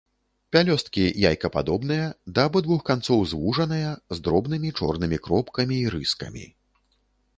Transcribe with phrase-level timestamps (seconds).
[0.55, 2.07] Пялёсткі яйкападобныя,
[2.39, 6.45] да абодвух канцоў звужаныя, з дробнымі чорнымі кропкамі і рыскамі.